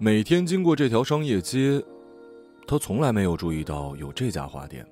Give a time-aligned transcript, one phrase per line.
[0.00, 1.84] 每天经过这条商业街，
[2.68, 4.86] 他从来没有注意到有这家花店。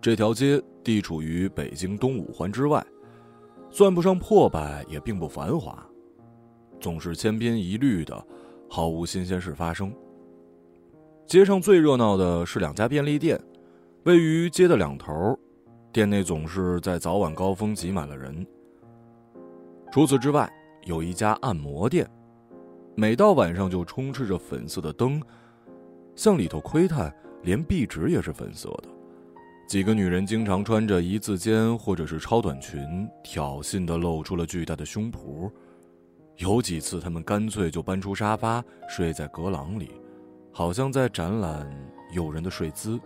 [0.00, 2.84] 这条街地处于北京东五环之外，
[3.70, 5.80] 算不上破败，也并不繁华，
[6.80, 8.26] 总是千篇一律的，
[8.68, 9.92] 毫无新鲜事发生。
[11.24, 13.40] 街上最热闹的是两家便利店，
[14.02, 15.38] 位于街的两头，
[15.92, 18.44] 店内总是在早晚高峰挤满了人。
[19.92, 20.52] 除此之外，
[20.84, 22.10] 有一家按摩店。
[23.00, 25.22] 每到晚上就充斥着粉色的灯，
[26.16, 28.88] 向里头窥探，连壁纸也是粉色的。
[29.68, 35.48] 几个女人经常穿着一字肩或者是超短裙，挑衅的露出了巨大的胸脯。
[36.38, 39.92] 有几次，她们干脆就搬出沙发睡在阁廊里，
[40.50, 41.70] 好像在展览
[42.10, 42.98] 诱人的睡姿。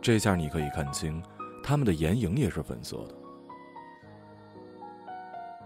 [0.00, 1.22] 这下你可以看清，
[1.62, 3.14] 他们的眼影也是粉色的。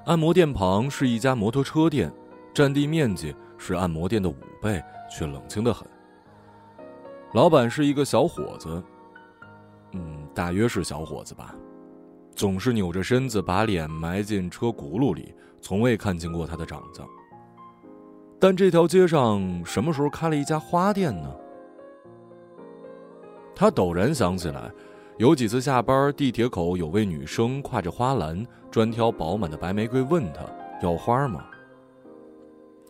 [0.04, 2.12] 按摩店旁是一家摩托车店。
[2.54, 5.86] 占地面积是按摩店的五倍，却冷清的很。
[7.32, 8.82] 老板是一个小伙子，
[9.92, 11.54] 嗯，大约是小伙子吧，
[12.34, 17.06] 总是扭着身子，把脸埋进车轱辘里，从未看见过他的长相。
[18.38, 21.34] 但这条街上什么时候开了一家花店呢？
[23.54, 24.70] 他陡然想起来，
[25.16, 30.42] 有几次下班，地铁口有位女生挎着花篮，专挑饱满的白玫瑰，问他
[30.82, 31.46] 要花吗？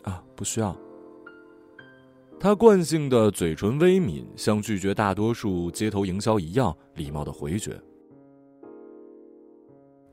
[0.03, 0.75] 啊，不需要。
[2.39, 7.79] 他惯性的嘴唇微抿，像拒绝大多数街头营销一样，礼貌的回绝。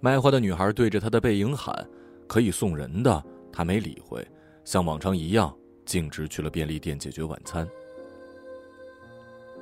[0.00, 1.86] 卖花的女孩对着他的背影喊
[2.26, 4.24] ：“可以送人的。”他没理会，
[4.64, 5.52] 像往常一样，
[5.84, 7.68] 径直去了便利店解决晚餐。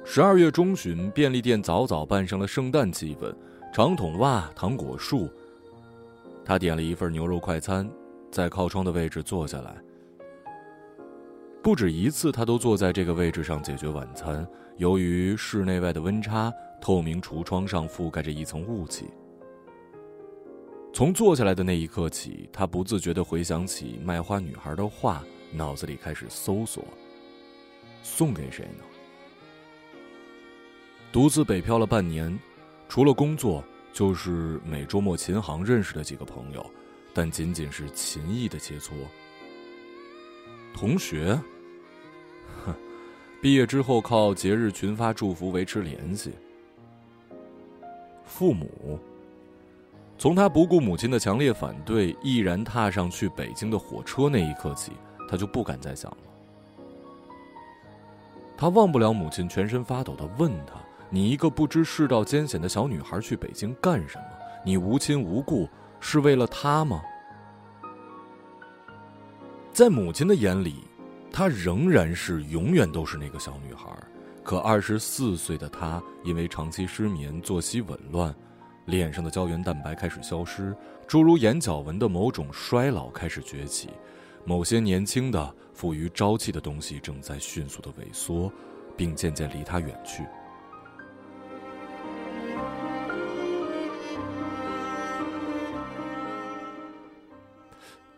[0.05, 3.35] 十二月中旬，便利店早早扮上了圣诞气氛，
[3.73, 5.29] 长筒袜、糖果树。
[6.45, 7.91] 他点了一份牛肉快餐，
[8.31, 9.83] 在靠窗的位置坐下来。
[11.63, 14.47] 不止一次，他都坐在这个位置上解决晚餐。
[14.77, 19.07] 由于室内外的温差，透明橱窗上覆盖着一层雾气。
[20.93, 26.85] 从坐下来的那一刻起，他不自觉地回想起卖花女孩的话，脑子里开始搜索：
[28.03, 28.85] 送给谁呢？
[31.13, 32.39] 独自北漂了半年，
[32.89, 36.65] 除了工作，就是每周末琴行认识的几个朋友，
[37.13, 38.93] 但仅仅是琴艺的切磋。
[40.79, 41.37] 同学，
[42.65, 42.73] 哼，
[43.43, 46.35] 毕业之后靠节日群发祝福维持联系。
[48.25, 48.97] 父母，
[50.17, 54.93] 从他不顾母亲的强烈反对，毅然踏上去北京的火车那一刻起，
[55.29, 56.19] 他就不敢再想了。
[58.57, 60.75] 他忘不了母亲全身发抖的问他
[61.11, 64.25] ：“你一个不知世道艰险的小女孩去北京干什么？
[64.65, 65.69] 你无亲无故，
[65.99, 67.03] 是为了他吗？”
[69.79, 70.75] 在母亲的眼里，
[71.31, 73.97] 她仍然是永远都是那个小女孩。
[74.43, 78.35] 可二十四岁的她，因为长期失眠、作息紊乱，
[78.87, 83.89] 脸上的胶原蛋白开始消失，诸如眼角纹的某种衰老开始崛起，
[84.45, 88.53] 某些年轻的、富于朝气的东西正在迅速的萎缩，
[88.97, 90.25] 并渐渐离她远去。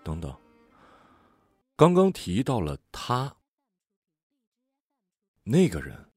[0.02, 0.34] 等等。
[1.80, 3.36] 刚刚提到了他，
[5.44, 6.10] 那个人，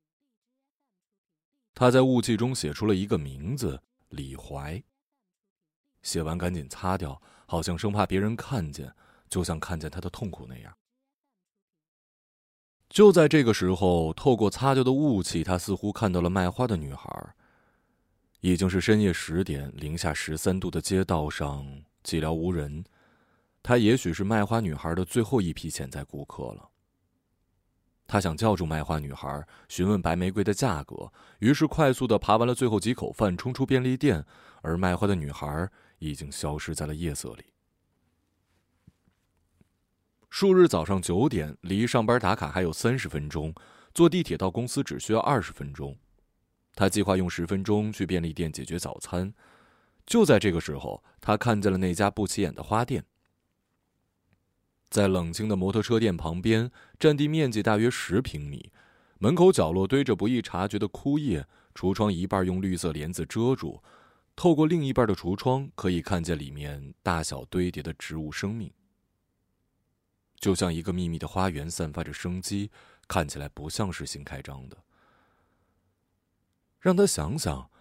[1.73, 4.83] 他在雾气中写出了一个名字李怀。
[6.01, 8.93] 写完赶紧擦掉，好像生怕别人看见，
[9.29, 10.75] 就像看见他的痛苦那样。
[12.89, 17.33] 就在这个时候，透过擦掉的雾气，他似乎看到了卖花的女孩。
[18.41, 21.65] 已经是深夜十点，零下十三度的街道上
[22.03, 22.83] 寂寥无人。
[23.63, 26.69] 他也许是卖花女孩的最后一批潜在顾客了。
[28.05, 34.23] 他想叫住卖花女孩，询问白玫瑰的价格，于是快速的扒完了最后几口饭，冲出便利店，
[34.61, 35.69] 而卖花的女孩
[35.99, 37.45] 已经消失在了夜色里。
[40.29, 43.55] 数日早上九点，离上班打卡还有三十分钟，
[43.93, 45.97] 坐地铁到公司只需要二十分钟。
[46.75, 49.33] 他计划用十分钟去便利店解决早餐。
[50.05, 53.05] 就在这个时候，他看见了那家不起眼的花店。
[54.93, 56.69] 在冷清的摩托车店旁边，
[56.99, 58.71] 占地面积大约十平米，
[59.17, 63.81] 门口角落堆着不易察觉的枯叶，橱窗一半用绿色帘子遮住，
[64.35, 68.71] 透过另一半的橱窗可以看见里面大小堆叠的植物生命，
[70.35, 72.69] 就像一个秘密的花园，散发着生机，
[73.07, 74.77] 看起来不像是新开张的。
[76.79, 77.71] 让他想想，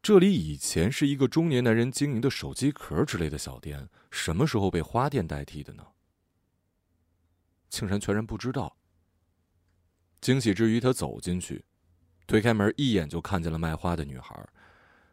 [0.00, 5.84] 这里以前是一个中年男人经营的手机壳之类的小店，什么时候被花店代替的呢？
[7.68, 8.76] 竟然全然不知道。
[10.20, 11.64] 惊喜之余，他走进去，
[12.26, 14.48] 推开门，一眼就看见了卖花的女孩，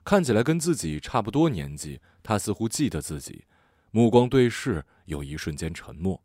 [0.03, 2.01] 看起来跟自己差不多年纪。
[2.23, 3.45] 他似乎记得自己，
[3.91, 6.23] 目光对视，有一瞬间沉默。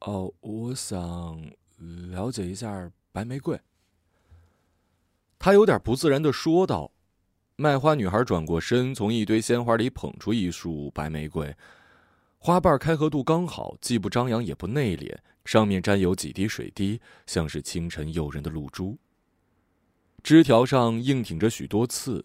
[0.00, 1.50] 哦，我想
[2.10, 3.60] 了解一下白玫瑰。
[5.38, 6.90] 他有点不自然的说道。
[7.58, 11.56] 卖花女孩转过身，从一堆鲜花里捧出一束白玫瑰，
[12.46, 18.96] 花瓣开合度刚好，既不张扬也不内敛，上面沾有几滴水滴，像是清晨诱人的露珠。
[20.22, 22.24] 枝条上硬挺着许多刺，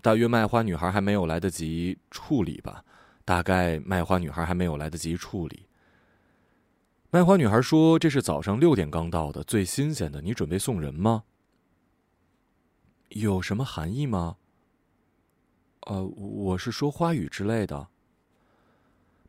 [0.00, 2.84] 大约卖花女孩还没有来得及处理吧。
[3.24, 5.66] 大概卖花女孩还没有来得及处理。
[7.10, 10.22] 卖花女孩说：“这是早上六点刚到的，最新鲜的。
[10.22, 11.24] 你准备送人吗？
[13.08, 14.36] 有什么含义吗？”
[15.88, 17.88] 呃，我是说花语之类的。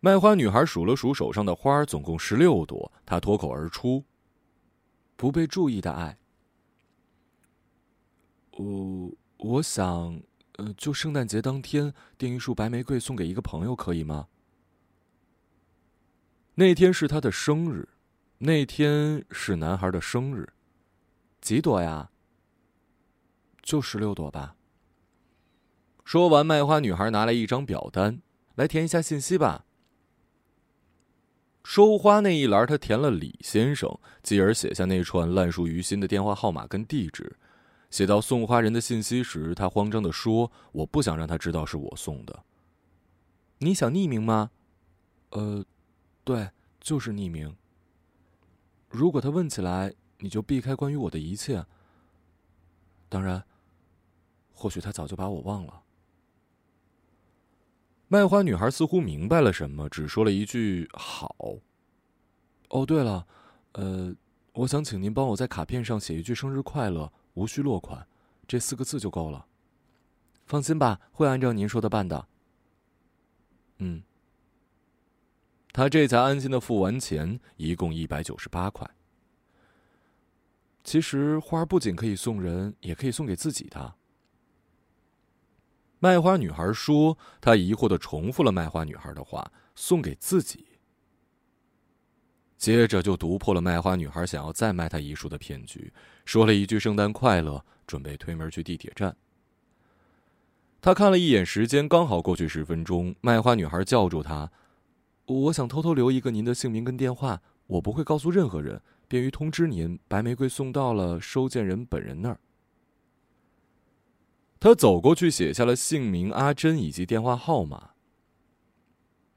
[0.04, 2.92] 卖花女孩数了数手上的花，总共十六朵。
[3.06, 4.04] 她脱口而出
[5.16, 6.18] ：“不被注意的爱。”
[8.52, 10.22] 我我想，
[10.58, 14.28] 呃，就圣诞节当天订一束白玫瑰送给一个朋友，可以吗？
[16.56, 17.88] 那天是他的生日，
[18.40, 20.52] 那天是男孩的生日，
[21.40, 22.10] 几朵呀？
[23.62, 24.58] 就十六朵吧。
[26.04, 28.22] 说完，卖花女孩拿来一张表单，
[28.56, 29.64] 来填一下信息吧。
[31.64, 37.38] 收花那一栏，他填了李先生，继而写下那串烂熟于心的电话号码跟地址。
[37.90, 42.44] 写到送花人的信息时，他慌张的说：“我不想让他知道是我送的。”
[43.60, 44.52] 你想匿名吗？
[45.30, 45.64] 呃，
[46.24, 46.50] 对，
[46.82, 47.56] 就是匿名。
[48.90, 51.66] 如果他问起来，你就避开关于我的一切。
[53.08, 53.44] 当然，
[54.54, 55.84] 或许他早就把我忘了。
[58.14, 61.36] 卖花女孩似乎明白了什么，只说了一句“好”。
[62.70, 63.26] 哦，对了，
[63.72, 64.16] 呃，
[64.52, 68.08] 我想请您帮我在卡片上写一句“生日快乐”，无需落款，
[68.48, 69.48] 这四个字就够了。
[70.46, 72.28] 放心吧，会按照您说的办的。
[73.80, 74.04] 嗯。
[75.72, 78.88] 他这才安心的付完钱，一共一百九十八块。
[80.84, 83.96] 其实花不仅可以送人，也可以送给自己的。
[86.04, 90.66] 卖花女孩说：“她疑惑的重复了卖花女孩的话，送给自己。”
[92.60, 95.94] 接着就读破了卖花女孩想要再卖她一束的骗局，
[96.26, 99.16] 说了一句“圣诞快乐”，准备推门去地铁站。
[100.82, 103.16] 他看了一眼时间，刚好过去十分钟。
[103.22, 104.52] 卖花女孩叫住他
[105.28, 112.38] ：“我想偷偷留一个您的姓名跟电话，我不会告诉任何人，便于通知您，白玫瑰送到了收件人本人那儿。”
[114.64, 117.90] 他走过去，写下了姓名阿珍以及电话号码。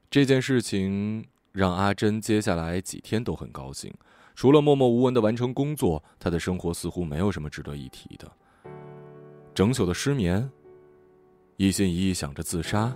[0.09, 3.93] 这件事情让阿珍接下来几天都很高兴，
[4.35, 8.31] 除了默默无闻的完成工作，他的生活似乎没有什么值得一提的。
[9.53, 10.49] 整宿的失眠，
[11.57, 12.95] 一心一意想着自杀，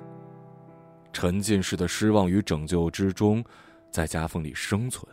[1.12, 3.44] 沉浸式的失望与拯救之中，
[3.92, 5.06] 在夹缝里生存。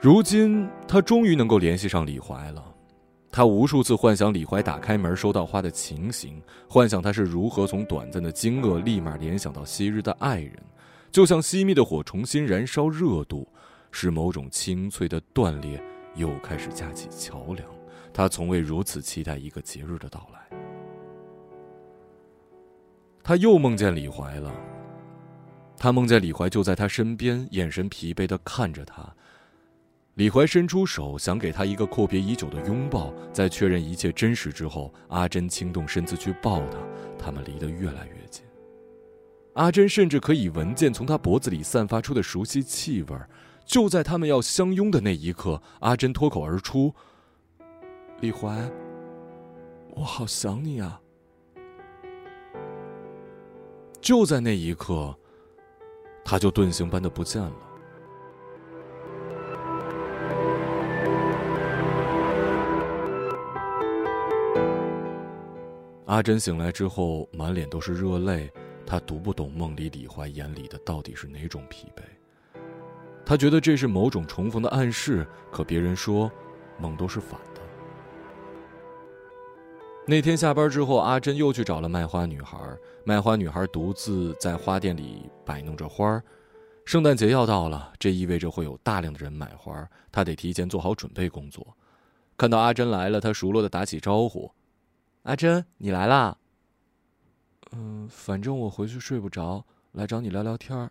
[0.00, 2.76] 如今，他终于能够联系上李怀了。
[3.30, 10.56] 他无数次幻想李怀打开门收到花的情形，幻想他是如何从短暂的惊愕立马联想到昔日的爱人，
[11.12, 13.46] 就像熄灭的火重新燃烧热度，
[13.92, 15.80] 使某种清脆的断裂
[16.16, 17.68] 又开始架起桥梁。
[18.12, 20.58] 他从未如此期待一个节日的到来。
[23.22, 24.50] 他又梦见李怀了，
[25.76, 29.14] 他梦见李怀就在他身边，眼神疲惫的看着他。
[30.18, 33.14] 李怀伸出手，想给他一个阔别已久的拥抱。
[33.32, 36.78] 在确认一切真实之后，阿珍轻动身子去抱他，
[37.16, 38.44] 他们离得越来越近。
[39.52, 43.16] 阿珍甚至可以闻见从他脖子里散发出的熟悉气味。
[43.64, 46.92] 就在他们要相拥的那一刻，阿珍脱口而出
[48.20, 48.68] ：“李怀，
[49.90, 51.00] 我好想你啊！”
[54.02, 55.16] 就在那一刻，
[56.24, 57.67] 他就遁形般的不见了。
[66.08, 68.50] 阿珍醒来之后，满脸都是热泪。
[68.86, 72.00] 她读不懂梦里李怀眼里的到底是哪种疲惫。
[73.26, 76.32] 她觉得这是某种重逢的暗示，可别人说，
[76.78, 77.60] 梦都是反的。
[80.06, 82.58] 那天下班之后，阿珍又去找了卖花女孩。
[83.04, 86.22] 卖花女孩独自在花店里摆弄着花。
[86.86, 91.76] 圣诞节要到了，这意味着会有大量的人买花，她得提前做好准备工作。
[92.38, 94.50] 看到阿珍来了，她熟络的打起招呼。
[95.22, 96.38] 阿珍，你来啦。
[97.72, 100.90] 嗯，反正我回去睡不着，来找你聊聊天儿。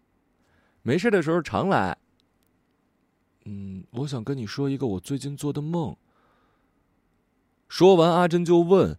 [0.84, 1.98] 没事的时候常来，
[3.46, 5.96] 嗯，我想跟你说一个我最近做的梦。
[7.68, 8.98] 说完，阿珍就问：“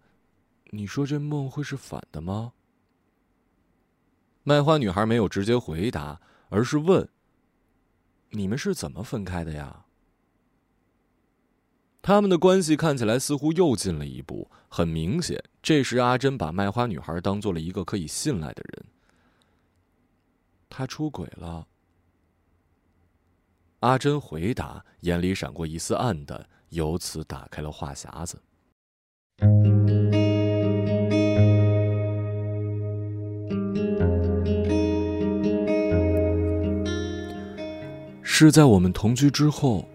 [0.71, 2.53] 你说这梦会是反的吗？”
[4.45, 7.09] 卖花女孩没有直接回答，而是问
[8.31, 9.87] ：“你们是怎么分开的呀？”
[12.01, 14.51] 他们的关系看起来似乎又近了一步。
[14.71, 18.85] 很明显，这时阿珍把卖花女孩当做了一个可以信赖的人。
[20.69, 21.67] 他出轨了。
[23.81, 28.43] 阿珍回答，眼里闪过一丝暗淡，由此打开了话匣子。
[38.23, 39.89] 是在我们同居之后。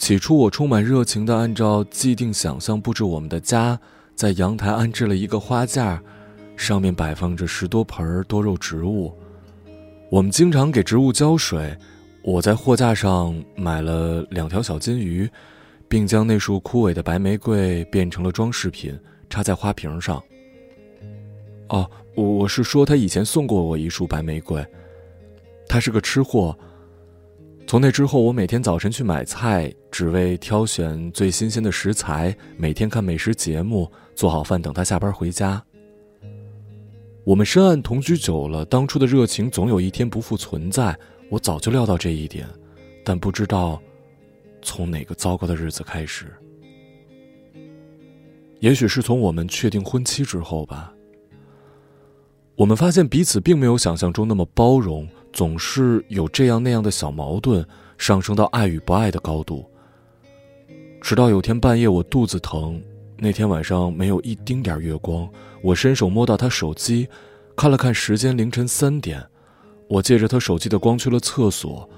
[0.00, 3.78] 起初，我充满热情的按照既定想象布置我们的家，
[4.14, 6.02] 在阳台安置了一个花架，
[6.56, 9.14] 上面摆放着十多盆多肉植物。
[10.08, 11.76] 我们经常给植物浇水。
[12.22, 15.28] 我在货架上买了两条小金鱼，
[15.86, 20.20] 并将那束枯萎的白玫瑰变成了装饰品，插在花瓶上。
[21.68, 24.66] 哦，我是说，他以前送过我一束白玫瑰。
[25.68, 26.56] 他是个吃货。
[27.70, 35.64] 从那之后，我每天早晨去买菜，只为挑选最新鲜的食材；每天看美食节目，做好饭等他下班回家。
[37.22, 40.98] 我们深谙同居久了，当初的热情总有一天不复存在。
[41.28, 42.44] 我早就料到这一点，
[43.04, 43.80] 但不知道
[44.62, 46.26] 从哪个糟糕的日子开始。
[48.58, 50.92] 也许是从我们确定婚期之后吧。
[52.56, 55.08] 我们发现彼此并没有想象中那么包容。
[55.32, 57.64] 总是有这样那样的小矛盾，
[57.98, 59.64] 上升到爱与不爱的高度。
[61.00, 62.80] 直到有天半夜我肚子疼，
[63.16, 65.28] 那天晚上没有一丁点月光，
[65.62, 67.08] 我伸手摸到他手机，
[67.56, 69.24] 看了看时间，凌晨三点。
[69.88, 71.88] 我借着他手机的光去了厕所，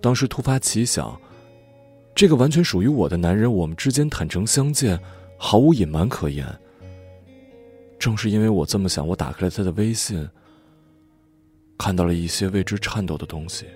[0.00, 1.18] 当时突发奇想，
[2.14, 4.98] 这个完全属于我的男人，我们之间坦诚相见，
[5.36, 6.46] 毫无隐瞒可言。
[7.98, 10.28] 正是因为我这么想，我打开了他的微信。
[11.78, 13.66] 看到了一些为之颤抖的东西，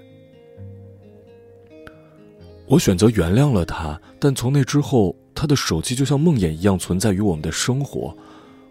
[2.66, 4.00] 我选择原谅了他。
[4.18, 8.16] 但从那之后，他的手机就像梦魇一样存在于我们的生活，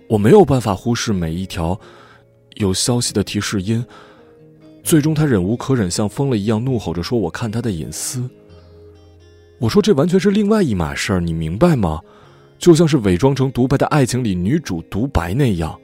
[0.08, 1.80] 我没有办法忽视每一条
[2.56, 3.86] 有消息的提示音。
[4.84, 8.28] 最终，他忍无可忍，像疯了一样怒吼着说：“我看他的隐私。”
[9.60, 12.00] 我说：“这完全是另外一码事儿，你明白吗？
[12.58, 15.78] 就像是伪装成独白的爱情里女主独白那样。”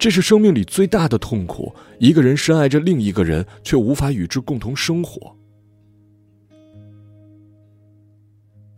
[0.00, 5.36] 这是生命里最大的痛苦，一个人深爱着另一个人，却无法与之共同生活。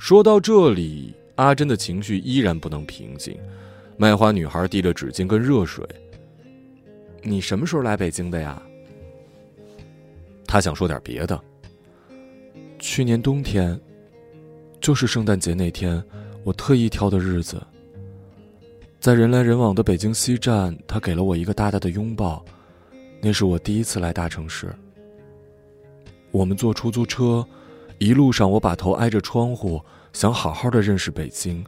[0.01, 3.39] 说到这里，阿珍的情绪依然不能平静。
[3.97, 5.87] 卖花女孩递了纸巾跟热水。
[7.23, 8.61] 你什么时候来北京的呀？
[10.45, 11.41] 他想说点别的。
[12.81, 13.81] 去年冬天，
[14.81, 16.03] 就是圣诞节那天，
[16.43, 17.65] 我特意挑的日子。
[19.03, 22.41] 在人来人往的北京西站，他给了我一个大大的拥抱，
[23.21, 24.73] 那是我第一次来大城市。
[26.31, 27.45] 我们坐出租车，
[27.99, 29.83] 一路上我把头挨着窗户，
[30.13, 31.67] 想好好的认识北京。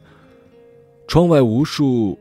[1.09, 2.17] 窗外无数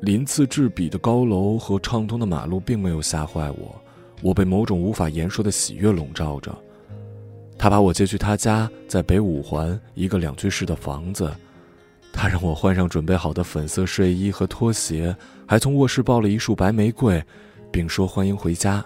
[0.00, 3.78] 鳞次栉比的高楼和畅通的马路并没有吓坏我，
[4.22, 6.56] 我被某种无法言说的喜悦笼罩着。
[7.58, 11.30] 他把我接去他家，在北五环一个两居室的房子。
[12.12, 15.14] 他让我换上准备好的粉色睡衣和拖鞋，
[15.46, 17.22] 还从卧室抱了一束白玫瑰，
[17.70, 18.84] 并说欢迎回家。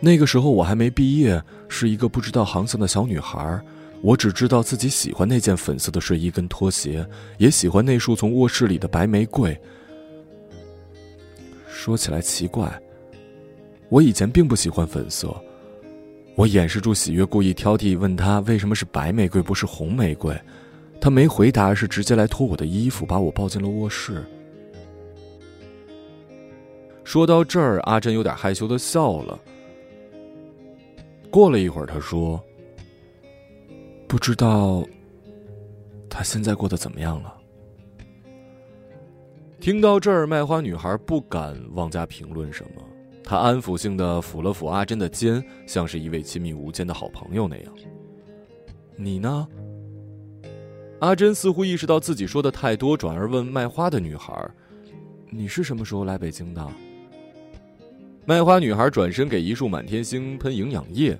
[0.00, 3.60] 那个时候我还没毕业，是一个不知道航向的小女孩。
[4.02, 7.04] 我只知道自己喜欢那件粉色的睡衣跟拖鞋，
[7.38, 9.58] 也喜欢那束从卧室里的白玫瑰。
[11.66, 12.70] 说起来奇怪，
[13.88, 15.34] 我以前并不喜欢粉色。
[16.34, 20.38] 我掩饰住喜悦，故意挑剔，问他为什么是白玫瑰，不是红玫瑰。
[21.00, 24.24] 他没回答，是直接来脱我的衣服，把我抱进了卧室。
[27.04, 29.38] 说到这儿，阿珍有点害羞的笑了。
[31.30, 32.42] 过了一会儿，他说
[34.08, 34.84] ：“不知道
[36.08, 37.32] 他现在过得怎么样了。”
[39.60, 42.82] 听到这儿，卖花女孩不敢妄加评论什么，
[43.22, 47.72] 她安抚性的抚了抚阿珍的肩，像是一位亲密无间的好朋友那样。
[48.96, 49.46] 你呢？
[51.00, 54.32] 阿珍似乎意识到自己说的太多，转而问卖花的女孩
[55.30, 56.66] ：“你是什么时候来北京的？”
[58.24, 61.16] 卖花女孩转身给一束满天星喷营养液：“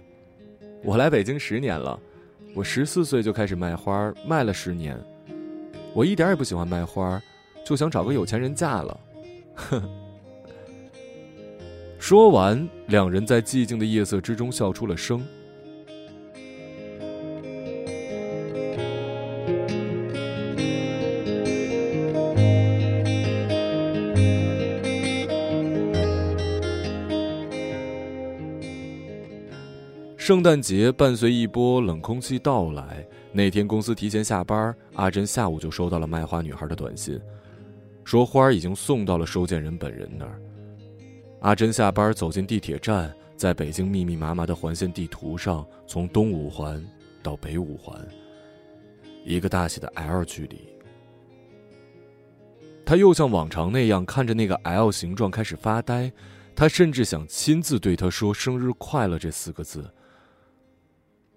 [0.83, 1.99] 我来北京十年了，
[2.55, 4.99] 我十四岁就开始卖花，卖了十年。
[5.93, 7.23] 我一点也不喜欢卖花，
[7.65, 9.01] 就想找个有钱人嫁了。”
[9.55, 9.83] 呵。
[11.99, 15.23] 说完，两人在寂静的夜色之中笑出了声。
[30.27, 37.17] 圣诞节伴随一波冷空气到来，那天公司提前下班，阿珍下午就收到了卖花女孩的短信，
[38.03, 40.43] 说花已经送到了收件人本人那儿。
[41.43, 46.85] 阿珍下班走进地铁站，在北京密密麻麻的环线地图上，从东五环
[47.23, 47.97] 到北五环，
[49.25, 50.59] 一个大写的 L 距离。
[52.85, 56.11] 他又像往常那样看着那个 L 形状开始发呆，
[56.57, 59.89] 他甚至想亲自对他说“生日快乐”这四个字。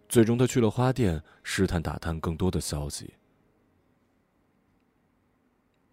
[0.09, 3.13] 最终，他去了花店，试探打探更多的消息。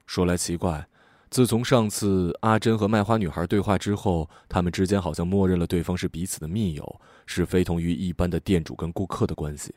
[0.06, 0.88] 说来奇怪，
[1.28, 9.74] 自从上次阿珍和卖花女孩对话之后，他们之间好像默认了对方是彼此的密友，是非同于一般的店主跟顾客的关系。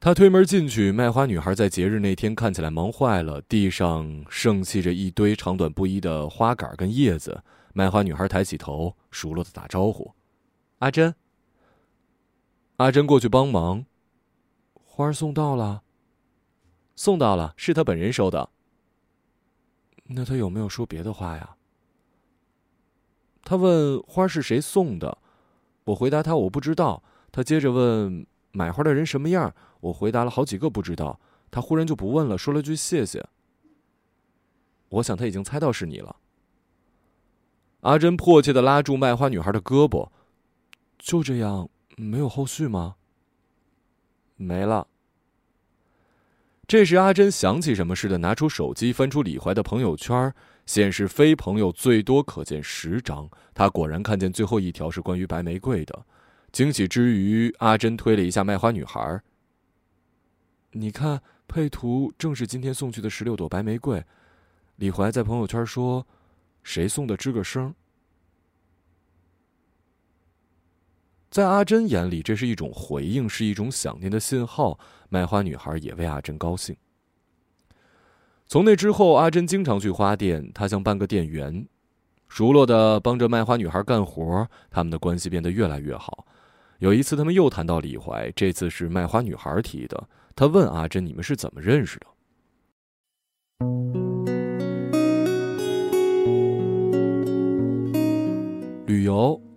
[0.00, 7.44] 他推门进去，卖花女孩在节日那天看起来忙坏了，地上盛气着一堆长短不一的花杆跟叶子。
[7.72, 10.12] 卖花女孩抬起头，熟络的打招呼
[10.80, 11.14] ：“阿珍。”
[12.78, 13.84] 阿珍过去帮忙，
[14.72, 15.82] 花儿送到了。
[16.94, 18.50] 送到了，是他本人收的。
[20.04, 21.56] 那他有没有说别的话呀？
[23.42, 25.18] 他问花是谁送的，
[25.86, 27.02] 我回答他我不知道。
[27.32, 31.18] 他接着问买花的人什么样，我回答了好几个不知道。
[31.50, 33.26] 他忽然就不问了，说了句谢谢。
[34.90, 36.14] 我想他已经猜到是你了。
[37.80, 40.10] 阿珍迫切的拉住卖花女孩的胳膊，
[40.96, 41.68] 就这样。
[42.00, 42.96] 没有后续吗？
[44.36, 44.86] 没了。
[46.66, 50.32] 这时，阿珍想起什么似的，拿出手机，翻出李怀的朋友圈，
[50.66, 53.28] 显示非朋友最多可见十张。
[53.54, 56.04] 他果然看见最后一条是关于白玫瑰的。
[56.52, 59.20] 惊喜之余，阿珍推了一下卖花女孩。
[60.72, 64.04] 你看，配图正是今天送去的十六朵白玫瑰。
[64.76, 66.06] 李怀在朋友圈说
[66.62, 67.74] ：“谁送的，吱个声。”
[71.30, 74.78] 在阿珍眼里，这是一种回应，是一种想念的信号。
[75.10, 76.76] 卖花女孩也为阿珍高兴。
[78.46, 81.66] 从那之后，阿珍经常去花店，她像半个店员，
[82.28, 84.48] 熟络的帮着卖花女孩干活。
[84.70, 86.26] 他们的关系变得越来越好。
[86.78, 90.08] 有一次，他们又谈到李怀，这次是卖花女孩提的。
[90.34, 92.06] 他问阿珍：“你们是怎么认识的？”
[98.86, 99.47] 旅游。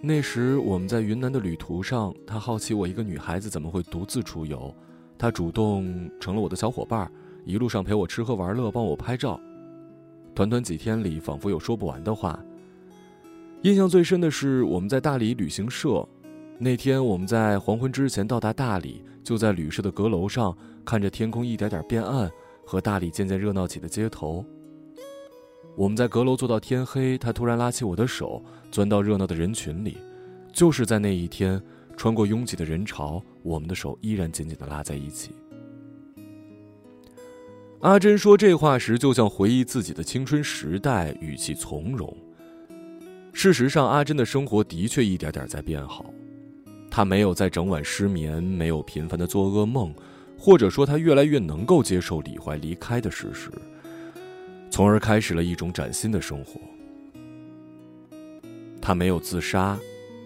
[0.00, 4.72] 那时我们在云南的旅途上，他好奇我一个女孩子怎么会独自出游，
[5.18, 7.10] 他主动成了我的小伙伴，
[7.44, 9.40] 一路上陪我吃喝玩乐，帮我拍照。
[10.34, 12.38] 短短几天里，仿佛有说不完的话。
[13.62, 16.08] 印象最深的是我们在大理旅行社，
[16.58, 22.30] 那天我们在黄昏之前到达大理，就在旅社的阁楼上看着天空一点点变暗，
[22.64, 24.44] 和大理渐渐热闹起的街头。
[25.78, 29.96] 我们在阁楼坐到天黑，他突然拉起我的手，钻到热闹的人群里。
[30.52, 31.62] 就是在那一天，
[31.96, 35.30] 穿过拥挤的人潮，我们的手依然紧紧地拉在一起。
[37.78, 42.12] 阿珍说这话时，就像回忆自己的青春时代，语气从容。
[43.32, 46.06] 事实上，阿珍的生活的确一点点在变好。
[46.90, 49.94] 她没有在整晚失眠，没有频繁的做噩梦，
[50.36, 53.48] 或者说，她越来越能够接受李怀离开的事实。
[54.70, 56.60] 从而开始了一种崭新的生活。
[58.80, 59.78] 他没有自杀，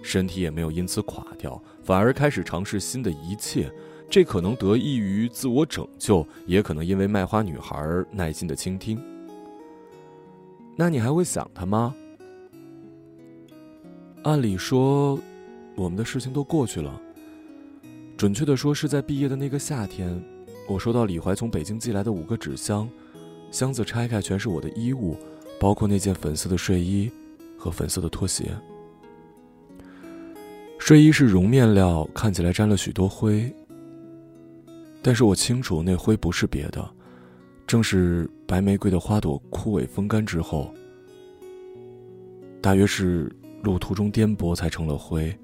[0.02, 3.72] 身体也没有因此垮掉，反而开始尝试新的一切。
[4.08, 9.02] 这可能得益于自我拯救，也可能因为卖花女孩耐心的倾听。
[10.76, 11.94] 那你还会想他吗？
[14.22, 15.18] 按理说，
[15.74, 17.00] 我们的事情都过去了。
[18.16, 20.22] 准确的说，是在毕业的那个夏天，
[20.68, 22.88] 我收到李怀从北京寄来的五个纸箱。
[23.52, 25.14] 箱子拆开，全是我的衣物，
[25.60, 27.08] 包括那件粉色的睡衣
[27.56, 28.50] 和粉色的拖鞋。
[30.78, 33.54] 睡衣是绒面料，看起来沾了许多灰。
[35.02, 36.90] 但是我清楚，那灰不是别的，
[37.66, 40.72] 正是白玫瑰的花朵枯萎风干之后，
[42.60, 43.30] 大约是
[43.62, 45.36] 路途中颠簸才成了灰，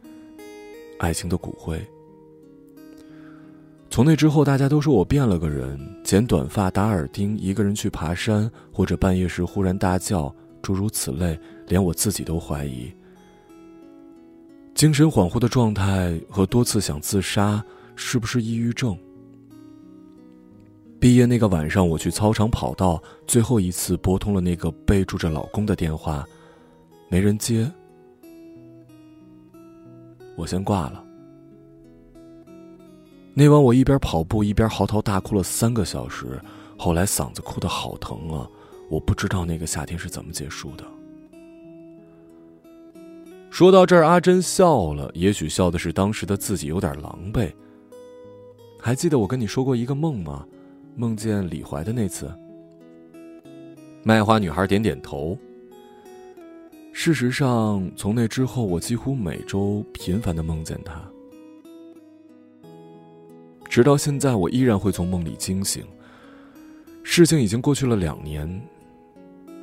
[0.99, 1.79] 爱情的骨灰。
[3.91, 12.93] 从那之后，大家都说我变了个人，剪短发、打耳钉，一个人去爬山，或者半夜时忽然大叫，诸如此类，连我自己都怀疑。
[14.75, 17.65] 精神恍惚的状态和多次想自杀，
[17.97, 18.97] 是不是抑郁症？
[21.01, 26.25] 毕业那个晚上，我去操场跑道，最后一次拨通了那个备注着“老公”的电话，
[27.09, 27.69] 没人接，
[30.37, 31.08] 我先挂了。
[33.39, 36.43] 那晚我一边跑步一边嚎啕大哭了三个小时，
[36.77, 38.51] 后来嗓子哭得好疼啊！
[38.91, 40.85] 我不知道那个夏天是怎么结束的。
[43.49, 47.53] 说到这儿，阿珍笑了，也许笑的是当时的自己有点狼狈。
[48.77, 50.45] 还记得我跟你说过一个梦吗？
[50.97, 52.29] 梦见李怀的那次。
[54.03, 55.39] 卖花女孩点点头。
[56.93, 61.01] 事实上，从那之后，我几乎每周频繁的梦见他。
[63.69, 65.85] 直到现在，我依然会从梦里惊醒。
[67.03, 68.61] 事情已经过去了两年，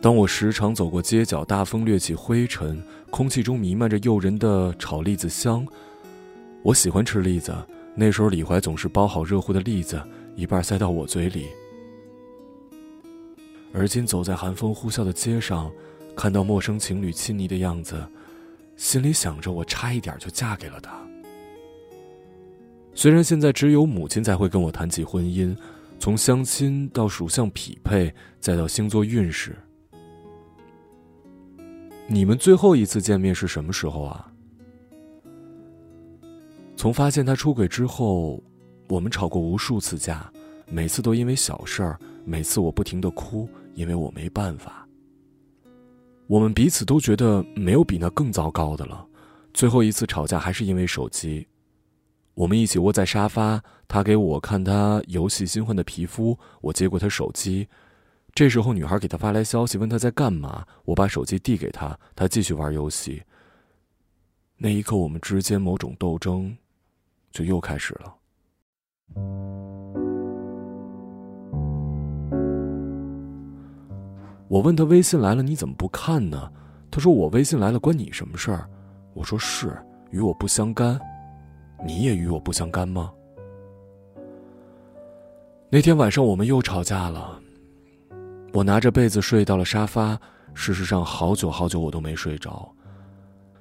[0.01, 5.65] 当我时常走过街角，大风掠起灰尘，空气中弥漫着诱人的炒栗子香。
[6.63, 7.55] 我喜欢吃栗子，
[7.95, 10.01] 那时候李怀总是包好热乎的栗子，
[10.35, 11.47] 一半塞到我嘴里。
[13.73, 15.71] 而今走在寒风呼啸的街上，
[16.15, 18.01] 看到陌生情侣亲昵的样子，
[18.77, 20.91] 心里想着我差一点就嫁给了他。
[22.97, 25.55] 虽然现在只有母亲才会跟我谈起婚姻，
[25.99, 29.53] 从相亲到属相匹配，再到星座运势。
[32.07, 34.31] 你们最后一次见面是什么时候啊？
[36.77, 38.41] 从发现他出轨之后，
[38.87, 40.31] 我们吵过无数次架，
[40.67, 44.87] 每次都因为小事儿，每次我不停的哭，因为我没办法。
[46.27, 49.05] 我们彼此都觉得没有比那更糟糕的了，
[49.53, 51.45] 最后一次吵架还是因为手机。
[52.35, 57.67] 我们一起窝在沙发，他给我看他游戏新换的皮肤，我接过他手机。
[58.33, 60.65] 这时候，女孩给他发来消息，问他在干嘛。
[60.83, 63.23] 我把手机递给他，他继续玩游戏。
[64.57, 66.57] 那一刻，我们之间某种斗争
[67.31, 68.13] 就又开始了。
[74.49, 76.51] 我问他微信来了，你怎么不看呢？
[76.91, 78.69] 他说我微信来了，关你什么事儿？
[79.13, 80.99] 我说是，与我不相干。
[81.83, 83.11] 你也与我不相干吗？
[85.69, 87.39] 那天晚上我们又吵架了。
[88.53, 90.17] 我拿着被子睡到了沙发，
[90.53, 92.71] 事实上好久好久我都没睡着。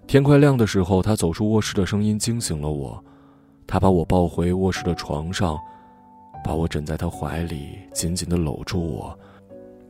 [0.07, 3.03] 天快亮的时候，他走出卧室的声音惊醒了我。
[3.67, 5.59] 他把我抱回卧室的床上，
[6.45, 9.19] 把我枕在他怀里，紧紧的搂住我。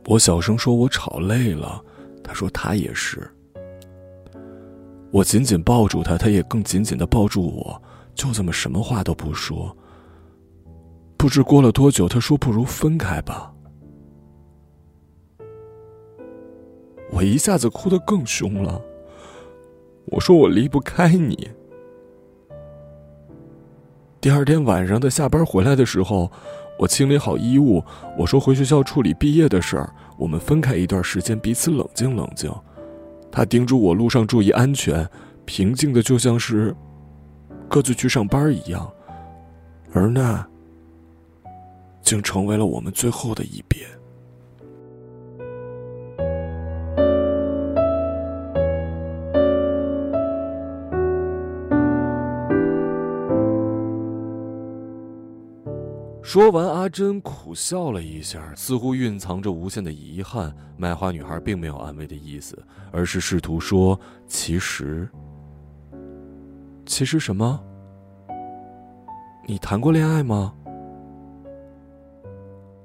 [0.05, 1.83] 我小声说：“我吵累了。”
[2.23, 3.29] 他说：“他也是。”
[5.11, 7.81] 我紧紧抱住他，他也更紧紧的抱住我。
[8.15, 9.75] 就这么什么话都不说。
[11.17, 13.51] 不知过了多久，他说：“不如分开吧。”
[17.11, 18.81] 我一下子哭得更凶了。
[20.05, 21.49] 我说：“我离不开你。”
[24.21, 26.31] 第二天晚上，他下班回来的时候，
[26.79, 27.83] 我清理好衣物，
[28.17, 32.51] 我说：“回学校处理毕业的事儿，我们分开一段时间，彼此冷静冷静。”
[33.31, 35.07] 他叮嘱我路上注意安全，
[35.45, 36.75] 平静的就像是。
[37.69, 38.89] 各自去上班一样，
[39.93, 40.45] 而那
[42.01, 43.85] 竟成为了我们最后的一别。
[56.21, 60.53] 说完，阿珍苦笑了一下，似乎蕴藏着无限的遗憾。
[60.75, 63.97] 卖花女孩并没有安慰的意思，而是试图说
[64.27, 65.07] ：“其实。”
[66.85, 67.59] 其实什么？
[69.47, 70.53] 你谈过恋爱吗？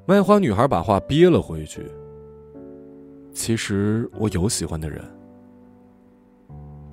[0.07, 1.87] 卖花女孩把话憋了回去。
[3.33, 5.01] 其实我有喜欢的人。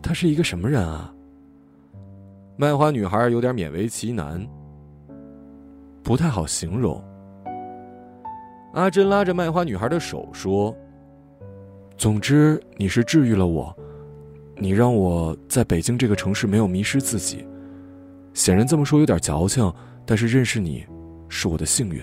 [0.03, 1.13] 他是一个什么人啊？
[2.55, 4.45] 卖花女孩有点勉为其难，
[6.03, 7.01] 不太好形容。
[8.73, 10.75] 阿珍拉着卖花女孩的手说
[11.97, 13.75] ：“总之，你是治愈了我。”
[14.59, 17.45] 你让我在北京这个城市没有迷失自己，
[18.33, 19.71] 显然这么说有点矫情，
[20.05, 20.83] 但是认识你，
[21.29, 22.01] 是我的幸运。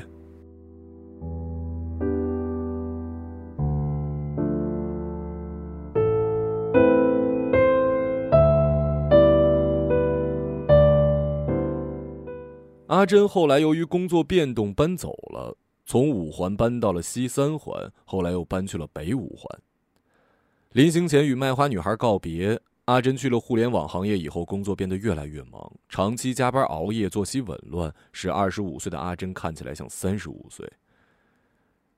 [12.87, 19.61] 阿珍后来由于工作变动搬走了，从五环搬到了西三环，后来又搬去了北五环。
[20.75, 30.69] 临行前与卖花女孩告别，阿珍去了互联网行业以后，工作变得越来越忙，长期加班熬夜，作息紊乱，使二十五岁的阿珍看起来像三十五岁。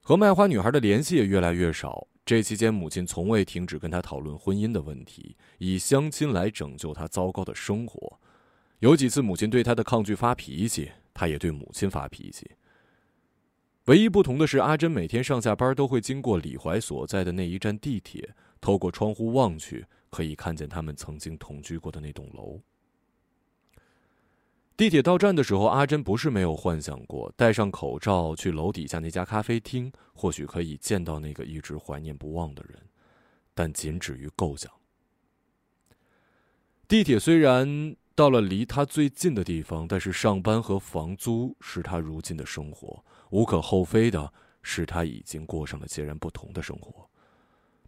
[0.02, 2.06] 和卖花女孩的联系也越来越少。
[2.26, 8.20] 这期间，母亲从未停止跟她讨论婚姻的问题，以相亲来拯救她糟糕的生活。
[8.80, 12.50] 有几次，母亲对她的抗拒发脾气，她也对母亲发脾气。
[13.86, 18.34] 唯一不同的是，阿珍每天上下班都会经过李怀所在的那一站地铁。
[18.60, 22.60] 透过窗户望去，可以看见他们曾经同居过的那栋楼。
[24.76, 32.78] 地铁到站的时候，阿珍不是没有幻想过戴上口罩去楼底下那家咖啡厅，或许可以见到那个一直怀念不忘的人，
[33.54, 34.70] 但仅止于构想。
[36.86, 43.02] 地铁虽然到了离他最近的地方，但是上班和房租是他如今的生活。
[43.30, 44.30] 无可厚非的
[44.62, 47.05] 是，他已经过上了截然不同的生活。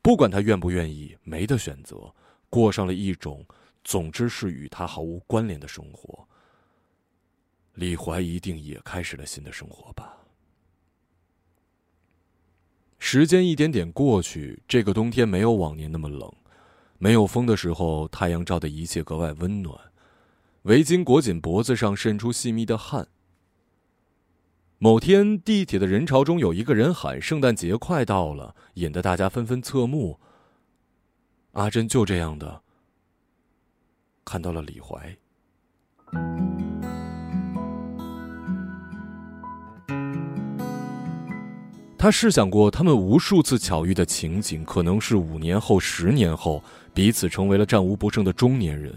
[0.08, 2.10] 不管他愿不愿意，没得选择，
[2.48, 3.44] 过上了一种，
[3.84, 6.26] 总之是与他毫无关联的生活。
[7.74, 10.16] 李怀一定也开始了新的生活吧。
[12.98, 16.32] 时间一点点过去，这个冬天没有往年那么冷，
[16.96, 19.78] 没有风的时候，太阳照的一切格外温暖。
[20.62, 23.06] 围巾裹紧脖子上，渗出细密的汗。
[24.80, 30.20] 某天，地铁的人潮中有一个人喊：“圣诞节快到了！”引得大家纷纷侧目。
[31.54, 32.62] 阿珍就这样的
[34.24, 35.16] 看到了李怀。
[41.98, 46.62] 他试想过，他们无数次巧遇的情景，可能是五年后、十年后，
[46.94, 48.94] 彼此成为了战无不胜的中年人。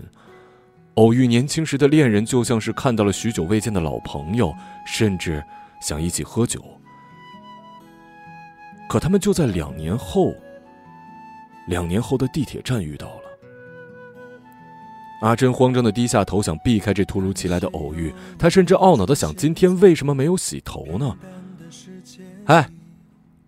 [0.96, 4.54] 偶遇年轻时的恋人，就像是看到了许久未见的老朋友，
[4.86, 5.44] 甚至
[5.82, 6.64] 想一起喝酒。
[8.88, 10.34] 可他们就在两年后，
[11.68, 13.22] 两年后的地铁站遇到了。
[15.22, 18.14] 阿珍慌张的低下头，想避开这突如其来的偶遇。
[18.40, 21.18] 她甚至懊恼的想：今天为什么没有洗头呢？
[22.46, 22.68] 嗨！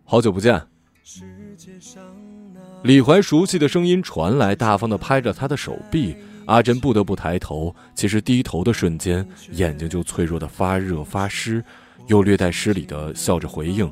[0.05, 0.61] 好久不见，
[2.83, 6.15] 李怀熟悉的声音传来，大方的拍着他的手臂。
[6.45, 11.63] 阿珍不得不抬头，其实低头的瞬间，眼睛就脆弱的发热发湿，
[12.07, 13.91] 又略带失礼的笑着回应：“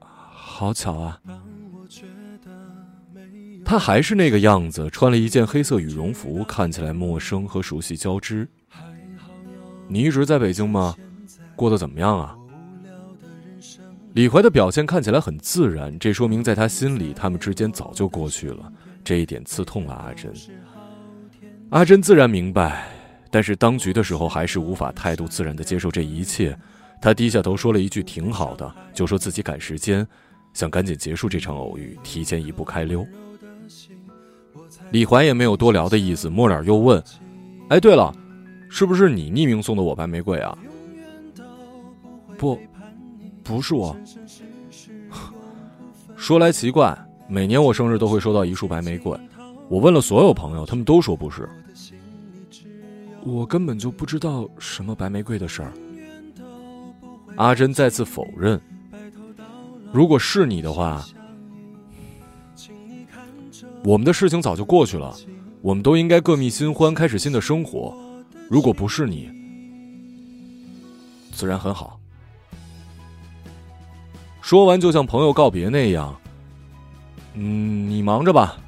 [0.00, 1.20] 好巧啊。”
[3.64, 8.48] 他还是那个样子，穿了一件黑色羽绒服，看起来陌生和熟悉交织。
[9.86, 10.94] 你一直在北京吗？
[11.54, 12.36] 过得怎么样啊？
[14.14, 18.72] 李怀的表现看起来很自然，这说明在他心里，他们之间早就过去了。
[19.04, 20.32] 这一点刺痛了阿珍。
[21.70, 22.88] 阿珍自然明白，
[23.30, 26.58] 但是当局的时候还是无法态度自然的接受这一切。
[27.00, 30.06] 他低下头说了一句：“挺好的。”就说自己赶时间，
[30.52, 33.06] 想赶紧结束这场偶遇，提前一步开溜。
[34.90, 37.02] 李怀也没有多聊的意思，末了又问
[37.70, 38.12] ：“哎，对了，
[38.68, 40.56] 是不是你匿名送的我白玫瑰啊？”
[42.36, 42.58] 不。
[43.42, 43.96] 不是我。
[46.14, 49.18] 说来奇怪，每年我生日都会收到一束白玫瑰。
[49.68, 51.48] 我问了所有朋友，他们都说不是。
[53.24, 55.72] 我根本就不知道什么白玫瑰的事儿。
[57.40, 58.60] 阿珍再次否认。
[59.90, 61.02] 如果是你的话，
[63.82, 65.16] 我们的事情早就过去了，
[65.62, 67.96] 我们都应该各觅新欢，开始新的生活。
[68.50, 69.30] 如果不是你，
[71.32, 71.98] 自然很好。
[74.42, 76.14] 说完，就像朋友告别那样。
[77.32, 78.58] 嗯，你忙着吧。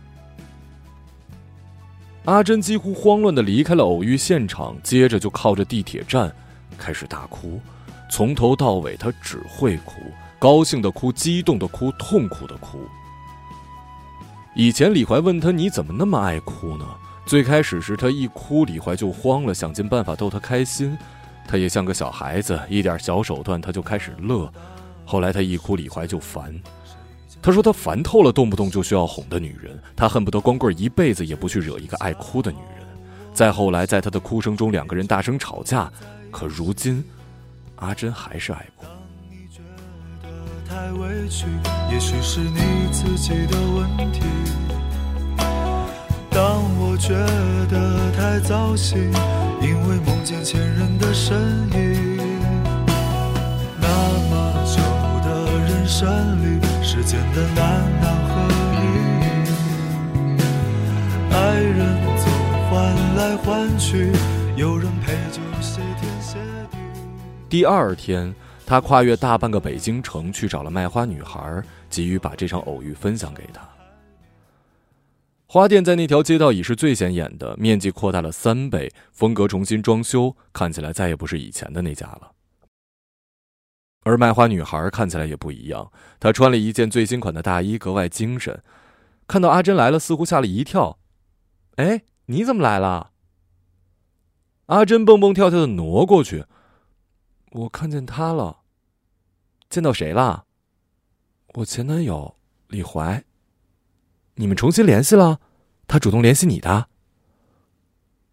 [2.24, 6.34] 阿珍几乎慌乱的离开了偶遇现场，接着就靠着地铁站
[6.78, 7.60] 开始大哭，
[8.12, 9.94] 从头到尾他只会哭，
[10.38, 12.78] 高兴的哭，激动的哭，痛苦的哭。
[14.54, 16.84] 以前李怀问他你怎么那么爱哭呢？
[17.24, 20.94] 最开始时他一哭，李怀就慌了，想尽办法逗他开心，
[21.48, 24.52] 他也像个小孩子，一点小手段他就开始乐。
[25.06, 26.54] 后来他一哭，李怀就烦。
[27.40, 32.86] 他说他烦透了，动不动就需要哄的女人，他恨不得光棍一辈子也不去惹一个爱哭的女人。
[33.32, 35.90] 再后来，在他的哭声中，两个人大声吵架。
[36.30, 37.02] 可如今，
[37.82, 38.84] 阿珍还是爱我。
[38.84, 38.92] 当
[39.28, 39.60] 你觉
[40.22, 40.28] 得
[40.68, 41.46] 太委屈
[41.90, 44.22] 也许是你自己的问题
[46.30, 47.12] 当我觉
[47.68, 49.12] 得太糟心
[49.60, 51.36] 因为梦见前任的身
[51.72, 52.16] 影。
[53.80, 53.88] 那
[54.30, 54.80] 么久
[55.26, 56.08] 的人生
[56.40, 58.32] 里时间的难难和
[58.78, 58.84] 易
[61.34, 61.80] 爱人
[62.16, 62.24] 总
[62.70, 62.70] 换
[63.16, 64.12] 来换去
[64.56, 64.91] 有人
[67.52, 68.34] 第二天，
[68.64, 73.60] 他跨越大半个北京城去找了卖花女孩，急于把这场偶遇分享给她。
[75.44, 82.32] 花店在那条街道已是最显眼的，面积扩大了三倍，风格重新装修，看起来再也不是以前的那家了。
[84.04, 88.62] 而卖花女孩看起来也不一样，她穿了一件最新款的大衣，格外精神。
[89.26, 90.98] 看到阿珍来了，似乎吓了一跳。
[91.76, 93.10] “哎，你怎么来了？”
[94.72, 96.46] 阿珍蹦蹦跳跳的挪过去。
[97.52, 98.58] “我看见他了。
[99.70, 100.44] ”“见到谁了
[101.54, 102.36] ？”“我前男友
[102.68, 103.24] 李怀。
[104.36, 105.40] ”“你们重新联系了？
[105.86, 106.88] 他主动联系你的？”“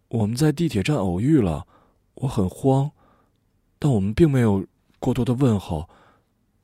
[0.08, 1.66] 我们在地铁站偶遇了，
[2.14, 2.90] 我很慌，
[3.78, 4.66] 但我们并没有。”
[5.00, 5.88] 过多的问候，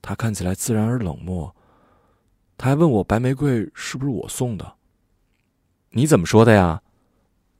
[0.02, 1.56] 他看起来自然而冷漠。
[2.58, 4.76] 他还问我白玫瑰是不是我送的？
[5.88, 6.82] 你怎么说的呀？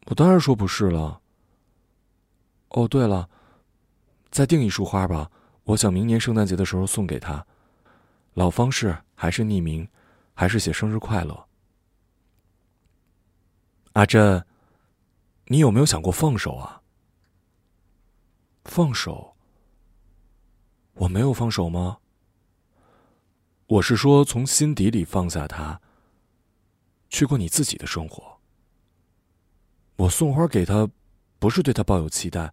[0.04, 1.22] 我当然说不是了。
[2.68, 3.30] 哦，对了，
[4.37, 5.31] 再订一束花吧，
[5.64, 7.46] 我想明年圣诞节的时候送给他。
[8.35, 9.88] 老方式还是匿名，
[10.35, 11.46] 还是写生日快乐。
[13.94, 14.44] 阿珍，
[15.46, 16.83] 你有没有想过放手啊？
[18.66, 19.35] 放手？
[20.92, 21.96] 我没有放手吗？
[23.68, 25.81] 我是说，从心底里放下他，
[27.09, 28.38] 去过你自己的生活。
[29.96, 30.87] 我送花给他，
[31.38, 32.53] 不是对他抱有期待，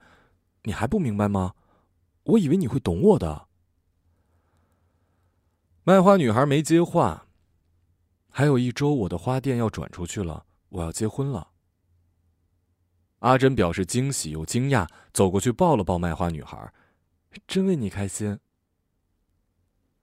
[0.62, 1.54] 你还不明白吗？
[2.24, 3.48] 我以为你会懂我的。
[5.84, 7.28] 卖花女孩没接话。
[8.30, 11.50] 还有一周，我的花店要转出去了，我要结婚了。
[13.20, 16.74] 阿珍表示惊喜又惊讶，走过去抱了抱卖花女孩，
[17.48, 18.40] 真为你开心。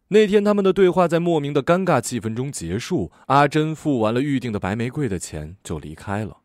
[0.09, 3.11] 那天他们的对话在莫名的尴尬气氛中结束。
[3.27, 6.41] 阿珍付完了预定的白玫瑰的钱，就离开了。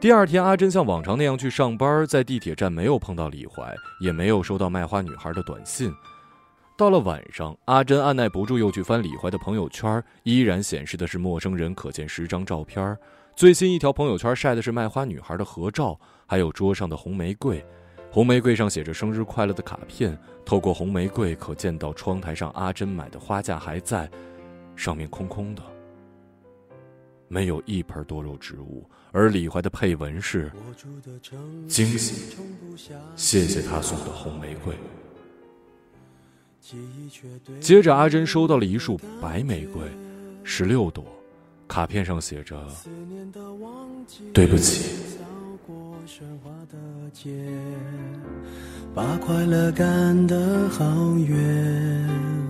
[0.00, 5.92] 第二天，阿珍像往常那样去上班，在地铁站没有碰到李怀，也没有收到卖花女孩的短信。
[6.74, 12.96] 到了晚上，阿珍按耐不住又去翻李怀的朋友圈，依然显示的是陌生人可见十张照片。
[13.36, 17.62] 最新一条朋友圈晒的是卖花女孩的合照，还有桌上的红玫瑰，
[18.10, 20.18] 红玫瑰上写着生日快乐的卡片。
[20.46, 24.10] 透过红玫瑰，可见到窗台上阿珍买的花架还在，
[24.74, 25.62] 上面空空的。
[27.32, 30.50] 没有一盆多肉植物，而李怀的配文是
[31.68, 32.36] ：“惊喜，
[33.14, 34.74] 谢谢他送的红玫瑰。”
[37.60, 39.80] 接着，阿珍收到了一束白玫瑰，
[40.42, 41.04] 十六朵，
[41.68, 42.66] 卡片上写着
[44.34, 44.96] ：“对不起。”
[48.92, 52.49] 把快乐赶得好远。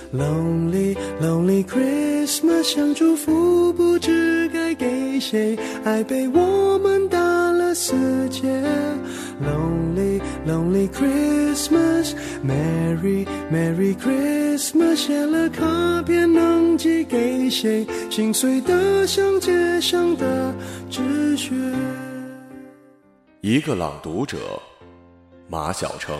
[0.13, 7.17] Lonely Lonely Christmas，想祝福不知该给谁，爱被我们打
[7.51, 7.95] 了死
[8.29, 8.41] 结。
[9.41, 12.11] Lonely Lonely Christmas,
[12.45, 17.87] Merry Merry Christmas，写了卡片能寄给谁？
[18.09, 20.53] 心碎的像街上的
[20.89, 21.51] 纸屑。
[23.39, 24.37] 一个朗读者，
[25.47, 26.19] 马晓成。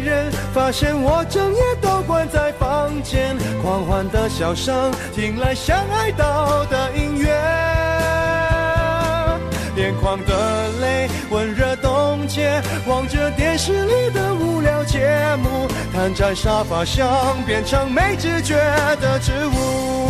[0.00, 3.36] 人发现，我整夜都关在房间。
[3.62, 7.28] 狂欢的笑声，听来像哀悼的音乐。
[9.76, 14.98] 眼眶的泪温热冻结，望着电视里的无聊节
[15.42, 18.56] 目，瘫在沙发上变成没知觉
[19.00, 20.09] 的植物。